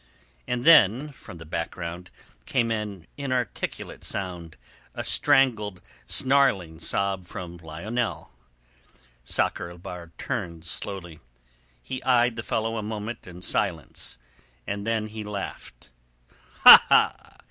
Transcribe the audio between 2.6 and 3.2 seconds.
an